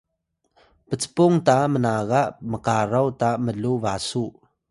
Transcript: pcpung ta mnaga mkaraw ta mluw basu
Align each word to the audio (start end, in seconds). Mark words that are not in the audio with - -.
pcpung 0.87 1.37
ta 1.47 1.57
mnaga 1.73 2.21
mkaraw 2.51 3.07
ta 3.19 3.29
mluw 3.45 3.77
basu 3.83 4.25